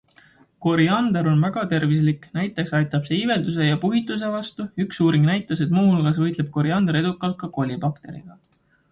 [0.65, 5.75] Koriander on väga tervislik, näiteks aitab see iivelduse ja puhituse vastu, üks uuring näitas, et
[5.81, 8.39] muuhulgas võitleb koriander edukalt ka kolibakteriga.